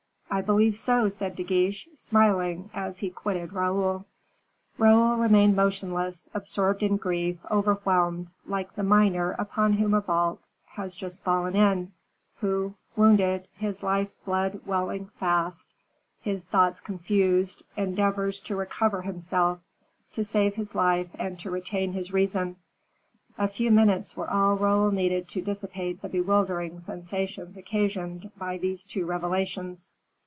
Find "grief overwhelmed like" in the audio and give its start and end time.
6.95-8.73